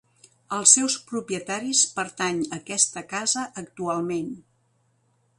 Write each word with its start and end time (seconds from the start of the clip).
Als 0.55 0.71
seus 0.77 0.93
propietaris 1.09 1.81
pertany 1.99 2.39
aquesta 2.57 3.03
casa 3.11 3.43
actualment. 3.63 4.33